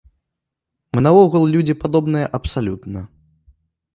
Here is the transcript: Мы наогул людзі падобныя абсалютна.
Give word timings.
Мы 0.93 1.01
наогул 1.07 1.43
людзі 1.55 1.75
падобныя 1.83 2.31
абсалютна. 2.37 2.99